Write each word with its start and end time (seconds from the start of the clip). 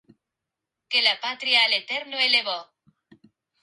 Que 0.93 1.03
la 1.09 1.13
patria 1.19 1.63
al 1.63 1.73
Eterno 1.73 2.17
elevó. 2.17 2.59